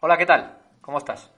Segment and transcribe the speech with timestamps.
[0.00, 0.56] Hola, ¿qué tal?
[0.80, 1.32] ¿Cómo estás?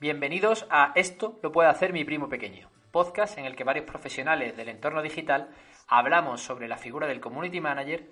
[0.00, 4.56] Bienvenidos a Esto lo puede hacer mi primo pequeño, podcast en el que varios profesionales
[4.56, 5.50] del entorno digital
[5.88, 8.08] hablamos sobre la figura del community manager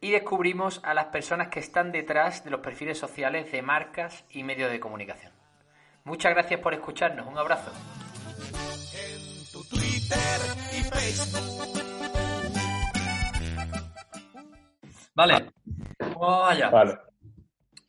[0.00, 4.44] y descubrimos a las personas que están detrás de los perfiles sociales de marcas y
[4.44, 5.32] medios de comunicación.
[6.04, 7.72] Muchas gracias por escucharnos, un abrazo.
[15.16, 15.50] Vale,
[15.98, 16.70] vamos allá.
[16.70, 17.09] Vale.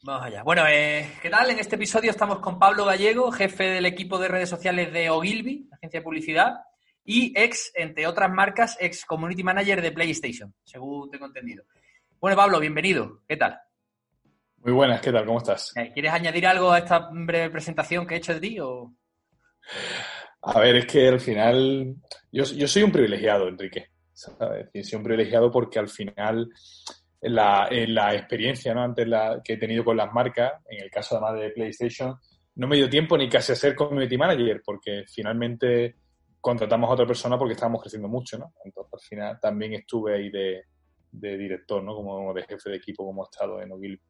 [0.04, 0.41] Vamos allá.
[0.41, 1.51] Bueno, eh, ¿qué tal?
[1.51, 5.69] En este episodio estamos con Pablo Gallego, jefe del equipo de redes sociales de Ogilvy,
[5.71, 6.55] agencia de publicidad,
[7.05, 11.65] y ex, entre otras marcas, ex community manager de PlayStation, según tengo entendido.
[12.19, 13.21] Bueno, Pablo, bienvenido.
[13.27, 13.60] ¿Qué tal?
[14.57, 15.24] Muy buenas, ¿qué tal?
[15.24, 15.71] ¿Cómo estás?
[15.77, 18.60] Eh, ¿Quieres añadir algo a esta breve presentación que he hecho de ti?
[18.60, 18.96] O...
[20.41, 21.96] A ver, es que al final
[22.32, 23.91] yo, yo soy un privilegiado, Enrique.
[24.13, 24.69] ¿sabes?
[24.74, 26.49] Y soy un privilegiado porque al final
[27.21, 28.84] la, la experiencia ¿no?
[28.84, 32.16] antes la, que he tenido con las marcas, en el caso además de PlayStation,
[32.55, 35.95] no me dio tiempo ni casi a ser community manager, porque finalmente
[36.39, 38.53] contratamos a otra persona porque estábamos creciendo mucho, ¿no?
[38.66, 40.63] Entonces al final también estuve ahí de,
[41.11, 41.95] de director, ¿no?
[41.95, 44.02] Como de jefe de equipo, como he estado en Ogilvy.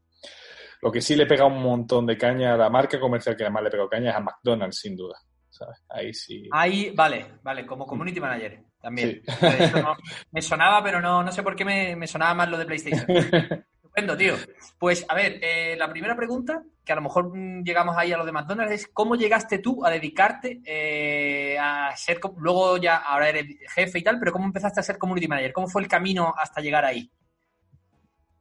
[0.81, 3.44] Lo que sí le he pegado un montón de caña a la marca comercial que
[3.44, 5.18] además le pegado caña es a McDonald's, sin duda.
[5.50, 5.84] ¿sabes?
[5.90, 6.50] Ahí sí.
[6.52, 9.22] Ahí, vale, vale, como community manager también.
[9.26, 9.46] Sí.
[9.60, 9.96] Eso no,
[10.32, 13.06] me sonaba, pero no, no sé por qué me, me, sonaba más lo de PlayStation.
[13.76, 14.36] Estupendo, tío.
[14.80, 18.18] Pues, a ver, eh, la primera pregunta, que a lo mejor mm, llegamos ahí a
[18.18, 23.30] lo de McDonald's, es ¿cómo llegaste tú a dedicarte eh, a ser, luego ya, ahora
[23.30, 25.54] eres jefe y tal, pero ¿cómo empezaste a ser community manager?
[25.54, 27.12] ¿Cómo fue el camino hasta llegar ahí?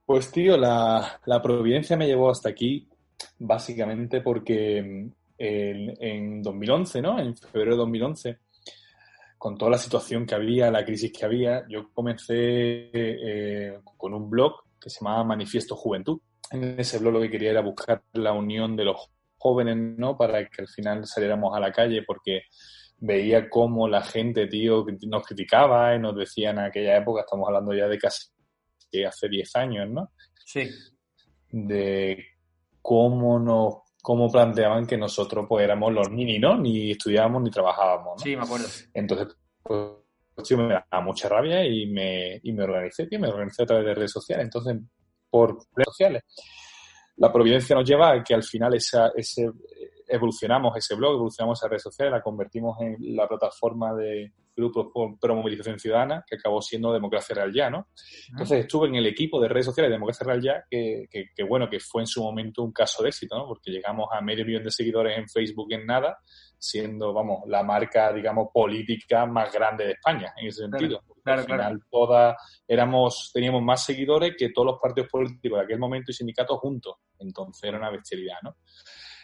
[0.06, 2.88] Pues, tío, la, la providencia me llevó hasta aquí
[3.38, 7.18] básicamente porque mm, en, en 2011, ¿no?
[7.18, 8.38] En febrero de 2011,
[9.40, 14.28] con toda la situación que había, la crisis que había, yo comencé eh, con un
[14.28, 16.20] blog que se llamaba Manifiesto Juventud.
[16.50, 18.98] En ese blog lo que quería era buscar la unión de los
[19.38, 20.18] jóvenes, ¿no?
[20.18, 22.42] Para que al final saliéramos a la calle, porque
[22.98, 27.72] veía cómo la gente, tío, nos criticaba y nos decían en aquella época, estamos hablando
[27.72, 28.28] ya de casi
[29.06, 30.12] hace 10 años, ¿no?
[30.44, 30.68] Sí.
[31.50, 32.26] De
[32.82, 36.56] cómo nos cómo planteaban que nosotros pues éramos los nini, ¿no?
[36.56, 38.22] Ni estudiábamos ni trabajábamos, ¿no?
[38.22, 38.66] Sí, me acuerdo.
[38.94, 39.90] Entonces, pues,
[40.46, 43.86] tío, me da mucha rabia y me, y me organicé, tío, me organicé a través
[43.86, 44.44] de redes sociales.
[44.44, 44.76] Entonces,
[45.28, 46.22] por redes sociales,
[47.16, 49.50] la providencia nos lleva a que al final esa, ese,
[50.08, 55.34] evolucionamos ese blog, evolucionamos esa redes sociales, la convertimos en la plataforma de grupos pro
[55.34, 57.88] movilización ciudadana, que acabó siendo Democracia Real Ya, ¿no?
[58.30, 61.42] Entonces estuve en el equipo de redes sociales de Democracia Real Ya, que, que, que,
[61.44, 63.46] bueno, que fue en su momento un caso de éxito, ¿no?
[63.46, 66.18] Porque llegamos a medio millón de seguidores en Facebook en nada,
[66.58, 71.00] siendo, vamos, la marca, digamos, política más grande de España, en ese sentido.
[71.24, 71.78] Claro, Al final, claro.
[71.90, 76.58] todas éramos, teníamos más seguidores que todos los partidos políticos de aquel momento y sindicatos
[76.58, 76.96] juntos.
[77.18, 78.56] Entonces era una bestialidad, ¿no?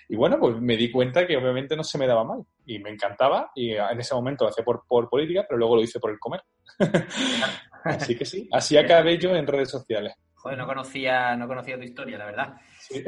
[0.09, 2.91] Y bueno, pues me di cuenta que obviamente no se me daba mal y me
[2.91, 6.11] encantaba y en ese momento lo hacía por, por política, pero luego lo hice por
[6.11, 6.43] el comer.
[7.85, 10.15] así que sí, así acabé yo en redes sociales.
[10.35, 12.55] Joder, no conocía, no conocía tu historia, la verdad.
[12.79, 13.03] Sí.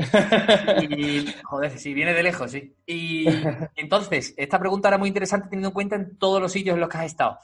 [0.90, 2.74] Y, joder, sí, viene de lejos, sí.
[2.84, 3.26] Y
[3.76, 6.88] entonces, esta pregunta era muy interesante teniendo en cuenta en todos los sitios en los
[6.88, 7.38] que has estado.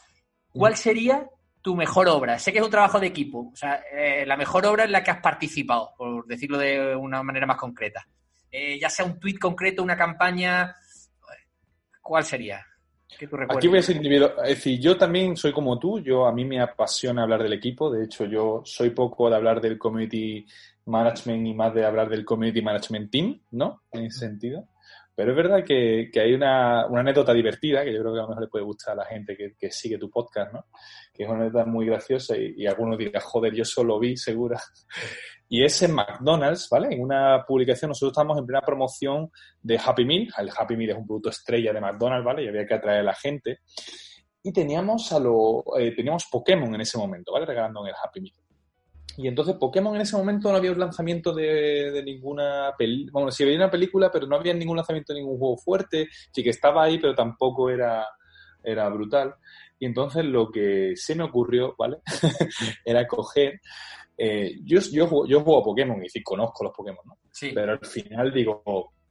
[0.50, 1.28] ¿Cuál sería
[1.62, 2.40] tu mejor obra?
[2.40, 5.04] Sé que es un trabajo de equipo, o sea, eh, la mejor obra en la
[5.04, 8.04] que has participado, por decirlo de una manera más concreta.
[8.56, 10.76] Eh, ya sea un tuit concreto, una campaña,
[12.00, 12.64] ¿cuál sería?
[13.48, 14.34] Aquí voy a ser individual.
[14.44, 17.90] Es decir, yo también soy como tú, yo a mí me apasiona hablar del equipo,
[17.90, 20.46] de hecho yo soy poco de hablar del community
[20.86, 23.82] management y más de hablar del community management team, ¿no?
[23.90, 24.68] En ese sentido.
[25.16, 28.22] Pero es verdad que, que hay una, una, anécdota divertida que yo creo que a
[28.22, 30.66] lo mejor le puede gustar a la gente que, que sigue tu podcast, ¿no?
[31.12, 34.60] Que es una anécdota muy graciosa y, algunos dirán, joder, yo solo vi, segura.
[35.48, 36.88] Y es en McDonald's, ¿vale?
[36.92, 39.30] En una publicación, nosotros estamos en plena promoción
[39.62, 40.28] de Happy Meal.
[40.38, 42.44] El Happy Meal es un producto estrella de McDonald's, ¿vale?
[42.44, 43.60] Y había que atraer a la gente.
[44.42, 47.46] Y teníamos a lo, eh, teníamos Pokémon en ese momento, ¿vale?
[47.46, 48.43] Regalando en el Happy Meal.
[49.16, 53.12] Y entonces Pokémon en ese momento no había un lanzamiento de, de ninguna película.
[53.12, 56.08] Bueno, sí había una película, pero no había ningún lanzamiento de ningún juego fuerte.
[56.32, 58.06] Sí que estaba ahí, pero tampoco era,
[58.62, 59.34] era brutal.
[59.78, 61.98] Y entonces lo que se me ocurrió, ¿vale?
[62.84, 63.60] era coger.
[64.16, 67.18] Eh, yo, yo, juego, yo juego a Pokémon y sí conozco los Pokémon, ¿no?
[67.30, 67.50] Sí.
[67.54, 68.62] Pero al final digo,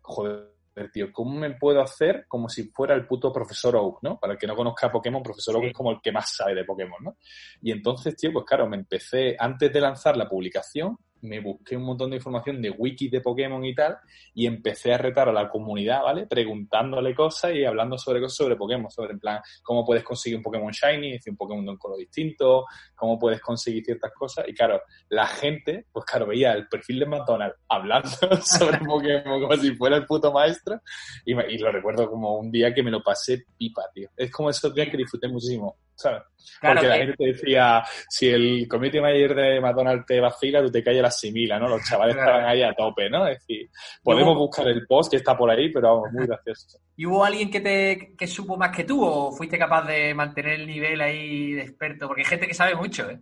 [0.02, 0.53] joder,
[0.92, 4.20] tío, ¿cómo me puedo hacer como si fuera el puto profesor Oak, ¿no?
[4.20, 5.68] Para el que no conozca a Pokémon, profesor Oak sí.
[5.70, 7.18] es como el que más sabe de Pokémon, ¿no?
[7.62, 11.84] Y entonces, tío, pues claro, me empecé, antes de lanzar la publicación, me busqué un
[11.84, 13.98] montón de información de wikis de Pokémon y tal,
[14.34, 16.28] y empecé a retar a la comunidad, ¿vale?
[16.28, 20.44] Preguntándole cosas y hablando sobre cosas sobre Pokémon, sobre en plan, cómo puedes conseguir un
[20.44, 22.66] Pokémon Shiny, es decir, un Pokémon de un color distinto,
[22.96, 24.46] cómo puedes conseguir ciertas cosas.
[24.48, 28.10] Y claro, la gente, pues claro, veía el perfil de McDonald's hablando
[28.44, 30.82] sobre Pokémon como si fuera el puto maestro,
[31.26, 34.10] y, y lo recuerdo como un día que me lo pasé pipa, tío.
[34.16, 35.78] Es como esos días que disfruté muchísimo.
[35.96, 36.24] ¿Sabes?
[36.62, 40.84] Porque la gente te decía, si el comité mayor de McDonald's te vacila, tú te
[40.84, 41.68] calles la simila, ¿no?
[41.68, 43.28] Los chavales estaban ahí a tope, ¿no?
[43.28, 43.70] Es decir,
[44.02, 46.80] podemos buscar el post que está por ahí, pero vamos, muy gracioso.
[46.96, 50.60] ¿Y hubo alguien que te que supo más que tú o fuiste capaz de mantener
[50.60, 52.08] el nivel ahí de experto?
[52.08, 53.20] Porque hay gente que sabe mucho, ¿eh?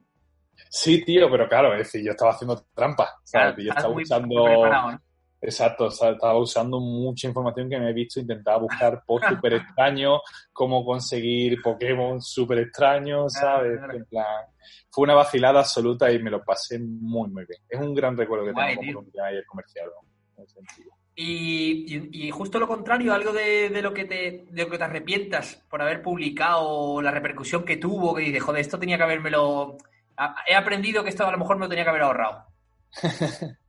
[0.70, 3.56] Sí, tío, pero claro, es decir, yo estaba haciendo trampa, ¿sabes?
[3.58, 5.00] yo estaba usando...
[5.44, 10.22] Exacto, estaba usando mucha información que me he visto, intentaba buscar post súper extraños,
[10.54, 13.80] cómo conseguir Pokémon súper extraños, ¿sabes?
[13.92, 14.46] En plan,
[14.92, 17.60] fue una vacilada absoluta y me lo pasé muy, muy bien.
[17.68, 19.90] Es un gran recuerdo que tengo como ayer comercial,
[20.38, 20.92] en sentido.
[21.16, 24.84] Y, y, justo lo contrario, algo de, de, lo que te, de lo que te
[24.84, 29.78] arrepientas por haber publicado, la repercusión que tuvo, que dices, joder, esto tenía que habérmelo...
[30.48, 32.46] He aprendido que esto a lo mejor me lo tenía que haber ahorrado.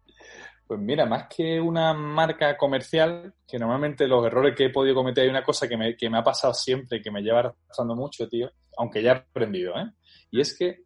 [0.67, 5.25] Pues mira, más que una marca comercial, que normalmente los errores que he podido cometer
[5.25, 8.29] hay una cosa que me, que me ha pasado siempre que me lleva pasando mucho,
[8.29, 9.91] tío, aunque ya he aprendido, ¿eh?
[10.31, 10.85] Y es que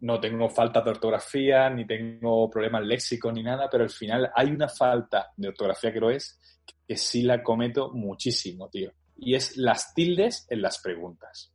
[0.00, 4.50] no tengo falta de ortografía, ni tengo problemas léxicos ni nada, pero al final hay
[4.50, 6.38] una falta de ortografía lo es,
[6.86, 8.92] que sí la cometo muchísimo, tío.
[9.16, 11.52] Y es las tildes en las preguntas.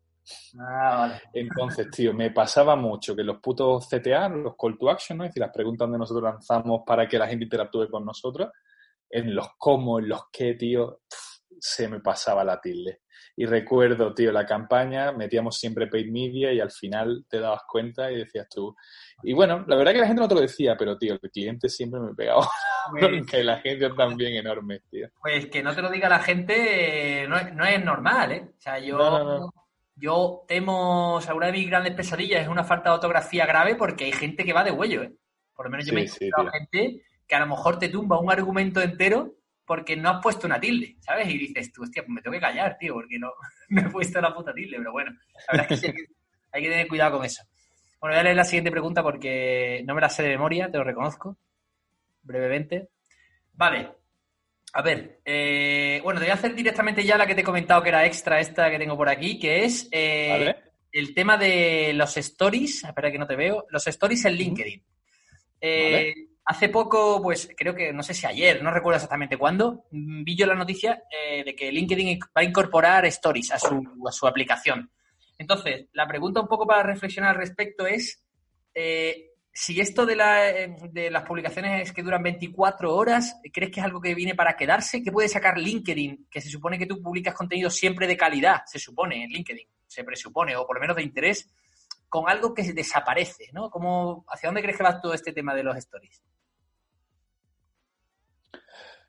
[0.59, 5.23] Ah, Entonces, tío, me pasaba mucho que los putos CTA, los call to action, ¿no?
[5.23, 8.49] es decir, las preguntas donde nosotros lanzamos para que la gente interactúe con nosotros,
[9.09, 11.01] en los cómo, en los qué, tío,
[11.59, 13.01] se me pasaba la tilde.
[13.37, 18.09] Y recuerdo, tío, la campaña, metíamos siempre paid media y al final te dabas cuenta
[18.09, 18.73] y decías tú.
[19.23, 21.67] Y bueno, la verdad que la gente no te lo decía, pero, tío, el cliente
[21.67, 22.47] siempre me pegaba.
[22.91, 25.09] Pues, que la gente también enorme, tío.
[25.19, 28.47] Pues que no te lo diga la gente no es, no es normal, ¿eh?
[28.55, 29.49] O sea, yo.
[29.95, 33.75] Yo temo, o sea, una de mis grandes pesadillas es una falta de ortografía grave
[33.75, 35.13] porque hay gente que va de huello, ¿eh?
[35.55, 38.29] Por lo menos yo me he encontrado gente que a lo mejor te tumba un
[38.29, 41.27] argumento entero porque no has puesto una tilde, ¿sabes?
[41.29, 43.31] Y dices tú, hostia, pues me tengo que callar, tío, porque no,
[43.69, 45.93] he puesto la puta tilde, pero bueno, la verdad es que
[46.51, 47.43] hay que tener cuidado con eso.
[47.99, 50.77] Bueno, voy a leer la siguiente pregunta porque no me la sé de memoria, te
[50.77, 51.37] lo reconozco,
[52.21, 52.89] brevemente.
[53.53, 53.91] Vale,
[54.77, 57.81] a ver, eh, bueno, te voy a hacer directamente ya la que te he comentado
[57.81, 60.53] que era extra, esta que tengo por aquí, que es eh,
[60.91, 62.83] el tema de los stories.
[62.83, 63.65] Espera que no te veo.
[63.69, 64.83] Los stories en LinkedIn.
[65.61, 66.13] Eh,
[66.43, 70.45] hace poco, pues creo que, no sé si ayer, no recuerdo exactamente cuándo, vi yo
[70.45, 71.01] la noticia
[71.45, 74.91] de que LinkedIn va a incorporar stories a su, a su aplicación.
[75.37, 78.21] Entonces, la pregunta un poco para reflexionar al respecto es,
[79.57, 84.01] si esto de, eh, de, las publicaciones que duran 24 horas, ¿crees que es algo
[84.01, 85.01] que viene para quedarse?
[85.01, 86.27] ¿Qué puede sacar LinkedIn?
[86.29, 90.03] Que se supone que tú publicas contenido siempre de calidad, se supone en LinkedIn, se
[90.03, 91.49] presupone, o por lo menos de interés,
[92.09, 93.69] con algo que desaparece, ¿no?
[93.69, 96.21] ¿Cómo, ¿Hacia dónde crees que va todo este tema de los stories?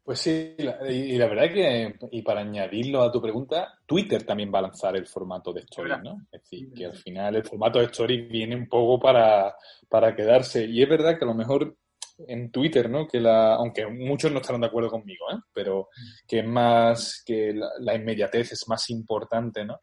[0.06, 0.54] Pues sí,
[0.88, 4.94] y la verdad que, y para añadirlo a tu pregunta, Twitter también va a lanzar
[4.94, 6.20] el formato de Stories, ¿no?
[6.30, 9.56] Es decir, que al final el formato de Stories viene un poco para,
[9.88, 10.64] para quedarse.
[10.64, 11.76] Y es verdad que a lo mejor
[12.18, 13.08] en Twitter, ¿no?
[13.08, 15.40] Que la, aunque muchos no estarán de acuerdo conmigo, ¿eh?
[15.52, 15.88] Pero
[16.24, 19.80] que es más, que la, inmediatez es más importante, ¿no?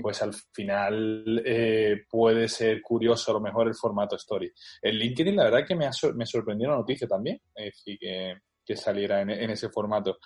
[0.00, 4.48] Pues al final eh, puede ser curioso a lo mejor el formato Story.
[4.80, 7.40] En LinkedIn la verdad que me, ha, me sorprendió la noticia también.
[7.52, 8.36] Es decir, que
[8.66, 10.18] que saliera en, ese formato.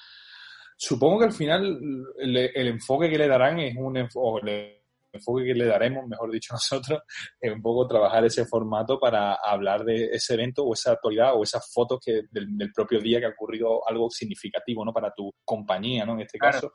[0.76, 1.78] Supongo que al final
[2.18, 4.80] el enfoque que le darán es un enfoque,
[5.12, 7.00] enfoque que le daremos, mejor dicho nosotros,
[7.40, 11.42] es un poco trabajar ese formato para hablar de ese evento o esa actualidad o
[11.42, 14.92] esas fotos que del, propio día que ha ocurrido algo significativo, ¿no?
[14.92, 16.14] Para tu compañía, ¿no?
[16.14, 16.72] En este caso,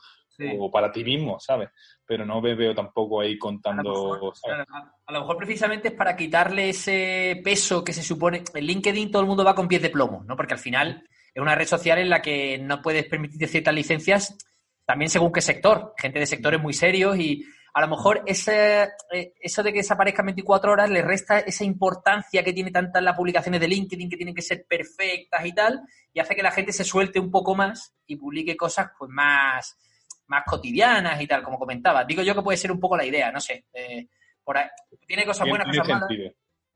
[0.60, 1.70] o para ti mismo, ¿sabes?
[2.06, 4.34] Pero no me veo tampoco ahí contando...
[5.06, 8.44] A lo, mejor, precisamente es para quitarle ese peso que se supone...
[8.54, 10.36] En LinkedIn todo el mundo va con pies de plomo, ¿no?
[10.36, 14.38] Porque al final es una red social en la que no puedes permitirte ciertas licencias,
[14.86, 19.34] también según qué sector, gente de sectores muy serios y a lo mejor ese, eh,
[19.42, 23.60] eso de que desaparezcan 24 horas le resta esa importancia que tiene tantas las publicaciones
[23.60, 25.82] de LinkedIn que tienen que ser perfectas y tal,
[26.14, 29.78] y hace que la gente se suelte un poco más y publique cosas pues más,
[30.28, 32.06] más cotidianas y tal, como comentaba.
[32.06, 33.66] Digo yo que puede ser un poco la idea, no sé.
[33.74, 34.08] Eh,
[34.42, 34.58] por
[35.06, 36.10] tiene cosas buenas, cosas malas.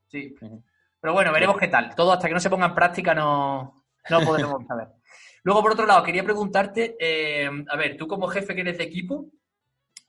[0.08, 0.34] Sí.
[1.00, 1.94] Pero bueno, veremos qué tal.
[1.94, 4.88] Todo hasta que no se ponga en práctica no, no podemos saber.
[5.42, 8.84] Luego, por otro lado, quería preguntarte, eh, a ver, tú como jefe que eres de
[8.84, 9.30] equipo,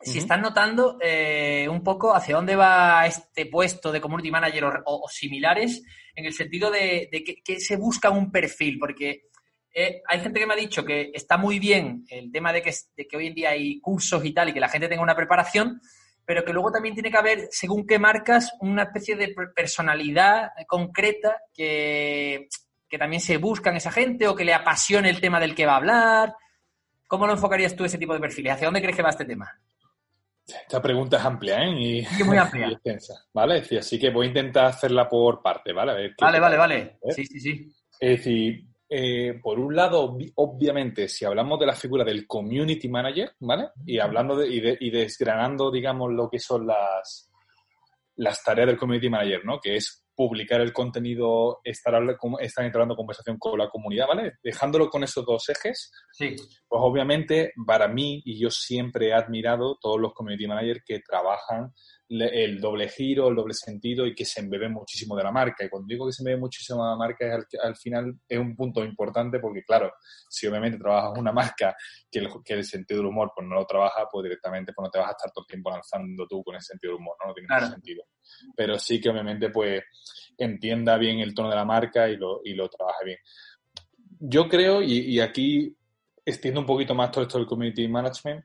[0.04, 5.08] si estás notando eh, un poco hacia dónde va este puesto de community manager o,
[5.08, 5.84] similares,
[6.16, 7.10] en el sentido de,
[7.44, 9.28] que, se busca un perfil, porque
[9.74, 12.74] eh, hay gente que me ha dicho que está muy bien el tema de que,
[12.98, 15.16] de que hoy en día hay cursos y tal y que la gente tenga una
[15.16, 15.80] preparación,
[16.26, 21.38] pero que luego también tiene que haber, según qué marcas, una especie de personalidad concreta
[21.54, 22.48] que,
[22.92, 25.66] que también se busca en esa gente o que le apasione el tema del que
[25.66, 26.36] va a hablar.
[27.08, 28.54] ¿Cómo lo enfocarías tú ese tipo de perfiles?
[28.54, 29.50] ¿Hacia dónde crees que va este tema?
[30.46, 31.72] Esta pregunta es amplia, ¿eh?
[31.72, 32.68] Y, sí, muy amplia.
[32.70, 33.64] Y extensa, ¿vale?
[33.80, 36.14] así que voy a intentar hacerla por parte, ¿vale?
[36.20, 36.98] vale, vale, vale.
[37.16, 37.74] Sí, sí, sí.
[37.98, 43.32] Es decir, eh, por un lado, obviamente, si hablamos de la figura del community manager,
[43.40, 43.70] ¿vale?
[43.86, 47.32] Y hablando de, y, desgranando, digamos, lo que son las,
[48.18, 49.62] las tareas del community manager, ¿no?
[49.62, 52.00] Que es publicar el contenido, estar,
[52.42, 54.34] estar entrando en conversación con la comunidad, ¿vale?
[54.44, 56.36] Dejándolo con esos dos ejes, sí.
[56.68, 61.74] pues obviamente para mí, y yo siempre he admirado todos los community managers que trabajan
[62.08, 65.66] el doble giro, el doble sentido y que se embebe muchísimo de la marca.
[65.66, 68.56] Y cuando digo que se embebe muchísimo de la marca, es al, final es un
[68.56, 69.92] punto importante porque, claro,
[70.30, 71.76] si obviamente trabajas una marca
[72.12, 74.92] que el, que el sentido del humor pues no lo trabaja, pues directamente pues no
[74.92, 77.30] te vas a estar todo el tiempo lanzando tú con ese sentido del humor, ¿no?
[77.30, 78.04] No tiene ningún sentido.
[78.56, 79.84] Pero sí que obviamente pues
[80.38, 83.18] entienda bien el tono de la marca y lo, y lo trabaje bien.
[84.20, 85.76] Yo creo, y, y aquí
[86.24, 88.44] extiendo un poquito más todo esto del community management,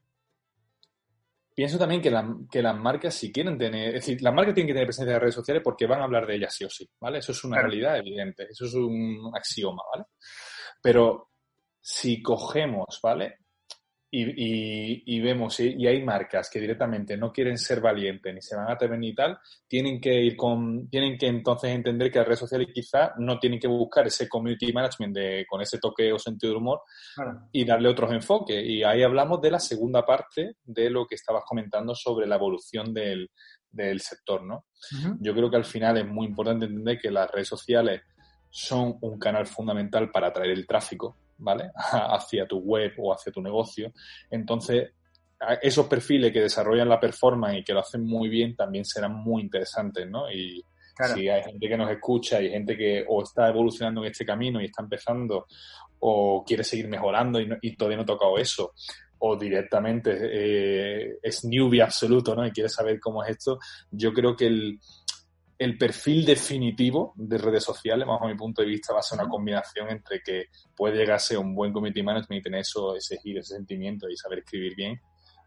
[1.57, 2.15] Pienso también que,
[2.51, 5.15] que, las marcas, si quieren tener, es decir, las marcas tienen que tener presencia en
[5.15, 7.21] las redes sociales porque van a hablar de ellas sí o sí, ¿vale?
[7.21, 10.05] Eso es una realidad evidente, eso es un axioma, ¿vale?
[10.83, 11.31] Pero
[11.81, 13.39] si cogemos, ¿vale?
[14.11, 18.73] Y, vemos, y, hay marcas que directamente no quieren ser valientes ni se van a
[18.73, 22.69] atrever ni tal, tienen que ir con, tienen que entonces entender que las redes sociales
[22.73, 26.59] quizá no tienen que buscar ese community management de, con ese toque o sentido de
[26.59, 26.81] humor
[27.53, 28.65] y darle otros enfoques.
[28.65, 32.95] Y ahí hablamos de la segunda parte de lo que estabas comentando sobre la evolución
[32.95, 33.29] del,
[33.99, 34.65] sector, ¿no?
[35.21, 38.01] Yo creo que al final es muy importante entender que las redes sociales
[38.49, 41.71] son un canal fundamental para atraer el tráfico, ¿vale?
[41.75, 43.93] hacia tu web o hacia tu negocio.
[44.31, 44.91] Entonces,
[45.61, 49.43] esos perfiles que desarrollan la performance y que lo hacen muy bien también serán muy
[49.43, 50.31] interesantes, ¿no?
[50.31, 50.63] Y
[51.15, 54.63] si hay gente que nos escucha y gente que o está evolucionando en este camino
[54.63, 55.47] y está empezando
[55.99, 58.73] o quiere seguir mejorando y, todavía no ha tocado eso,
[59.19, 62.47] o directamente eh, es newbie absoluto, ¿no?
[62.47, 63.59] Y quiere saber cómo es esto,
[63.91, 64.79] yo creo que el,
[65.59, 69.29] el perfil definitivo de redes sociales, bajo mi punto de vista, va a ser una
[69.29, 70.47] combinación entre que
[70.77, 74.17] puede llegar a un buen community management y tener eso, ese giro, ese sentimiento y
[74.17, 75.01] saber escribir bien.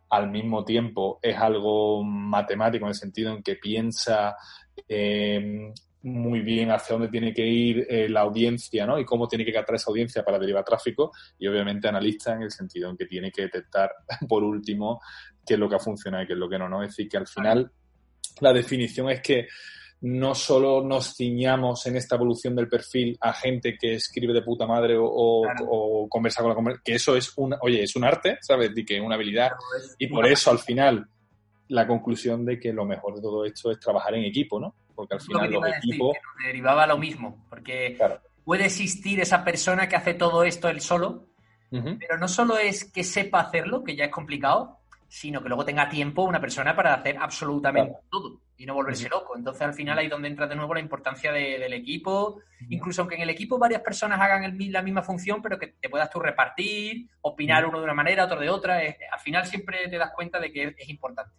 [0.10, 4.36] Al mismo tiempo, es algo matemático en el sentido en que piensa
[4.88, 8.98] eh, muy bien hacia dónde tiene que ir eh, la audiencia ¿no?
[8.98, 12.52] y cómo tiene que captar esa audiencia para derivar tráfico y obviamente analista en el
[12.52, 13.92] sentido en que tiene que detectar,
[14.28, 15.02] por último,
[15.46, 16.70] qué es lo que ha funcionado y qué es lo que no.
[16.70, 16.82] ¿no?
[16.82, 17.72] Es decir, que al final
[18.40, 19.48] la definición es que
[20.02, 24.66] no solo nos ciñamos en esta evolución del perfil a gente que escribe de puta
[24.66, 28.72] madre o, conversa con la conversación, que eso es un, oye, es un arte, ¿sabes?
[28.76, 29.52] Y que una habilidad.
[29.98, 31.06] Y por eso al final
[31.68, 34.74] la conclusión de que lo mejor de todo esto es trabajar en equipo, ¿no?
[34.96, 36.18] Porque al final los equipos...
[36.44, 37.98] derivaba lo mismo, porque
[38.44, 41.28] puede existir esa persona que hace todo esto él solo,
[41.70, 44.79] pero no solo es que sepa hacerlo, que ya es complicado,
[45.10, 49.36] sino que luego tenga tiempo una persona para hacer absolutamente todo y no volverse loco.
[49.36, 52.42] Entonces, al final, ahí es donde entra de nuevo la importancia del equipo.
[52.70, 56.12] Incluso aunque en el equipo varias personas hagan la misma función, pero que te puedas
[56.12, 60.12] tú repartir, opinar uno de una manera, otro de otra, al final siempre te das
[60.14, 61.34] cuenta de que es, importante.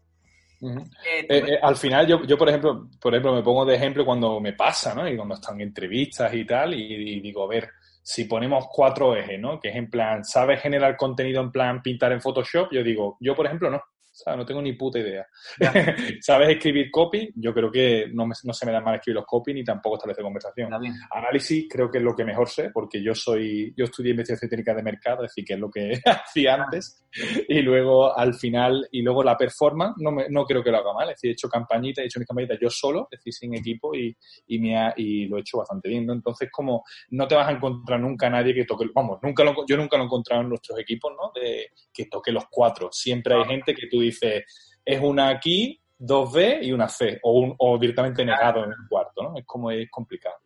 [0.62, 4.04] Eh, eh, eh, al final, yo, yo, por ejemplo, por ejemplo, me pongo de ejemplo
[4.04, 5.08] cuando me pasa, ¿no?
[5.08, 7.70] Y cuando están en entrevistas y tal, y digo, a ver,
[8.12, 9.60] si ponemos cuatro ejes, ¿no?
[9.60, 12.72] Que es en plan, ¿sabes generar contenido en plan pintar en Photoshop?
[12.72, 13.80] Yo digo, yo por ejemplo no.
[14.26, 15.26] No tengo ni puta idea.
[16.20, 17.30] ¿Sabes escribir copy?
[17.36, 20.22] Yo creo que no, no, se me da mal escribir los copy ni tampoco establecer
[20.22, 20.72] conversación.
[21.10, 24.74] Análisis creo que es lo que mejor sé porque yo soy, yo estudié investigación técnica
[24.74, 27.04] de mercado, es decir, que es lo que hacía antes.
[27.48, 30.92] Y luego al final, y luego la performance, no, me, no creo que lo haga
[30.92, 31.08] mal.
[31.08, 33.94] Es decir, he hecho campañitas, he hecho mis campañitas yo solo, es decir, sin equipo
[33.94, 36.08] y, y, me ha, y lo he hecho bastante bien.
[36.08, 39.76] Entonces, como no te vas a encontrar nunca nadie que toque, vamos, nunca lo, yo
[39.76, 41.32] nunca lo he encontrado en nuestros equipos, ¿no?
[41.34, 42.88] De que toque los cuatro.
[42.92, 44.44] Siempre hay gente que tú dice
[44.84, 49.22] es una aquí, dos B y una C, o, o directamente negado en el cuarto,
[49.22, 49.38] ¿no?
[49.38, 50.36] Es como es complicado.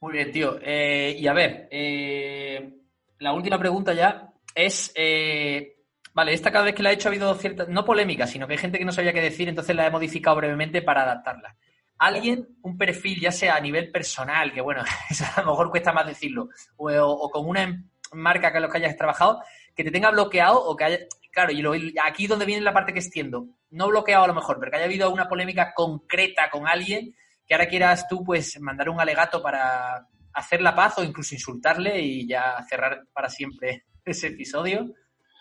[0.00, 0.58] Muy bien, tío.
[0.62, 2.72] Eh, y a ver, eh,
[3.18, 5.76] la última pregunta ya es, eh,
[6.14, 8.54] vale, esta cada vez que la he hecho ha habido cierta, no polémica, sino que
[8.54, 11.54] hay gente que no sabía qué decir, entonces la he modificado brevemente para adaptarla.
[11.98, 14.82] Alguien, un perfil, ya sea a nivel personal, que bueno,
[15.36, 16.48] a lo mejor cuesta más decirlo,
[16.78, 19.42] o, con una marca con los que hayas trabajado,
[19.74, 20.98] que te tenga bloqueado o que haya,
[21.32, 21.72] claro, y lo,
[22.04, 24.86] aquí donde viene la parte que extiendo, no bloqueado a lo mejor, pero que haya
[24.86, 27.14] habido una polémica concreta con alguien
[27.46, 32.00] que ahora quieras tú pues mandar un alegato para hacer la paz o incluso insultarle
[32.00, 34.94] y ya cerrar para siempre ese episodio.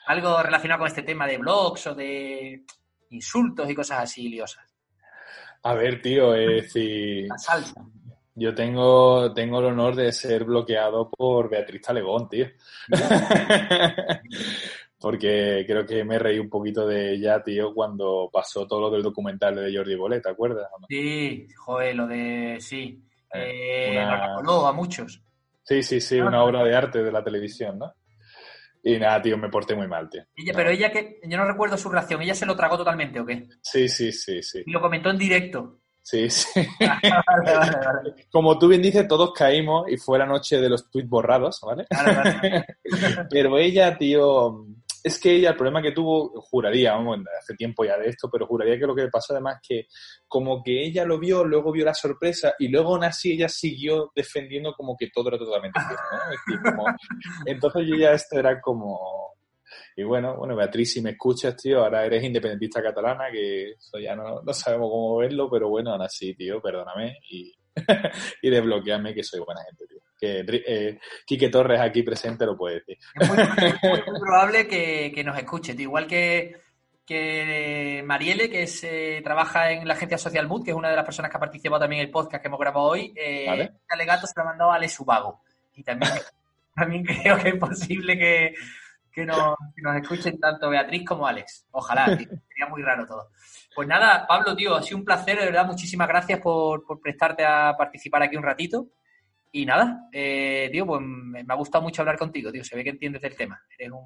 [0.08, 2.64] Algo relacionado con este tema de blogs o de
[3.12, 4.66] insultos y cosas así liosas.
[5.62, 7.28] A ver, tío, es decir...
[7.28, 7.86] La salsa.
[8.40, 12.48] Yo tengo, tengo el honor de ser bloqueado por Beatriz Talegón, tío.
[14.98, 19.04] Porque creo que me reí un poquito de ella, tío, cuando pasó todo lo del
[19.04, 20.70] documental de Jordi Bolet, ¿te acuerdas?
[20.88, 22.58] Sí, joder, lo de...
[22.62, 23.04] Sí.
[23.34, 25.22] Eh, eh a muchos.
[25.64, 27.94] Sí, sí, sí, una obra de arte de la televisión, ¿no?
[28.82, 30.24] Y nada, tío, me porté muy mal, tío.
[30.56, 33.50] Pero ella que, yo no recuerdo su reacción, ¿ella se lo tragó totalmente o qué?
[33.62, 34.64] Sí, sí, sí, sí.
[34.66, 35.79] Y lo comentó en directo.
[36.10, 36.68] Sí, sí.
[38.32, 41.86] Como tú bien dices, todos caímos y fue la noche de los tweets borrados, ¿vale?
[43.30, 44.66] Pero ella, tío,
[45.04, 48.48] es que ella, el problema que tuvo, juraría, vamos, hace tiempo ya de esto, pero
[48.48, 49.88] juraría que lo que pasó además es que
[50.28, 54.12] como que ella lo vio, luego vio la sorpresa y luego aún así ella siguió
[54.16, 56.86] defendiendo como que todo era totalmente cierto, ¿no?
[57.46, 59.38] entonces yo ya esto era como...
[59.96, 64.16] Y bueno, bueno, Beatriz, si me escuchas, tío, ahora eres independentista catalana, que eso ya
[64.16, 67.54] no, no sabemos cómo verlo, pero bueno, aún así, tío, perdóname y,
[68.42, 72.76] y desbloqueame que soy buena gente, tío que eh, Quique Torres aquí presente lo puede
[72.76, 72.98] decir.
[73.16, 73.38] Es muy,
[74.20, 76.58] probable que, nos escuche, igual que,
[77.06, 78.86] que Marielle, que es,
[79.24, 81.80] trabaja en la agencia Social Mood, que es una de las personas que ha participado
[81.80, 84.72] también en el podcast que hemos grabado hoy, eh, este alegato se lo ha mandado
[84.72, 85.42] a Ale Subago.
[85.76, 86.12] Y también,
[86.76, 88.54] también creo que es posible que,
[89.26, 89.56] nos,
[90.02, 91.68] escuchen tanto Beatriz como Alex.
[91.72, 93.30] Ojalá, sería muy raro todo.
[93.76, 97.46] Pues nada, Pablo, tío, ha sido un placer, de verdad, muchísimas gracias por, por prestarte
[97.46, 98.88] a participar aquí un ratito.
[99.52, 102.64] Y nada, eh, tío, pues me ha gustado mucho hablar contigo, tío.
[102.64, 103.60] Se ve que entiendes del tema.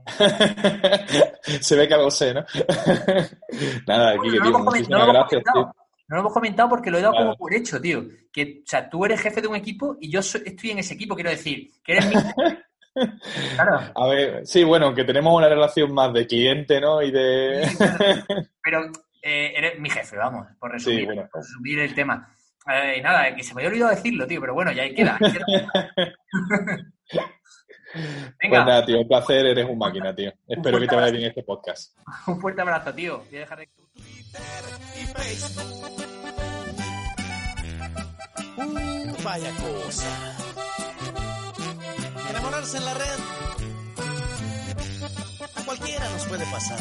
[1.61, 2.45] Se ve que algo sé, ¿no?
[3.87, 5.73] nada, aquí, no, tío, muchísimas gracias, tío.
[6.07, 8.05] No lo hemos comentado porque lo he dado como por hecho, tío.
[8.31, 11.15] Que, o sea, tú eres jefe de un equipo y yo estoy en ese equipo,
[11.15, 12.15] quiero decir, que eres mi...
[13.55, 13.79] Claro.
[13.95, 17.01] A ver, sí, bueno, que tenemos una relación más de cliente, ¿no?
[17.01, 17.67] Y de...
[18.63, 18.85] pero
[19.21, 22.35] eh, eres mi jefe, vamos, por resumir, por resumir el tema.
[22.71, 25.17] Eh, nada, que se me había olvidado decirlo, tío, pero bueno, ya ahí queda.
[27.93, 28.39] Venga.
[28.39, 30.31] Pues nada, tío, un placer, eres un máquina, tío.
[30.47, 31.95] Espero que te vaya bien este podcast.
[32.27, 33.23] Un fuerte abrazo, tío.
[33.29, 33.69] Voy a dejar de...
[38.57, 40.52] Uh, vaya cosa.
[42.43, 43.19] Enamorarse en la red
[45.55, 46.77] a cualquiera nos puede pasar.